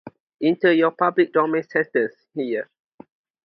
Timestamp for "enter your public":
0.41-1.31